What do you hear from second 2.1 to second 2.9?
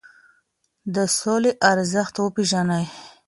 وپیرژنئ.